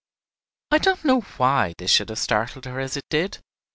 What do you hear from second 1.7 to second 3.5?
this should have startled her as it did.